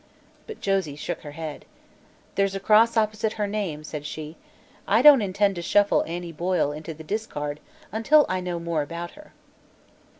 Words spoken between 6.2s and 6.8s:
Boyle